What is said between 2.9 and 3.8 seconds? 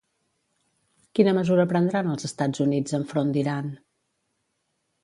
enfront d'Iran?